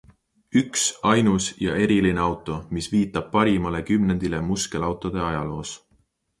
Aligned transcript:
Üks, 0.61 0.85
ainus 1.09 1.49
ja 1.65 1.75
eriline 1.83 2.23
auto, 2.29 2.57
mis 2.79 2.89
viitab 2.95 3.29
parimale 3.37 3.85
kümnendile 3.93 4.43
muskelautode 4.51 5.27
ajaloos. 5.31 5.79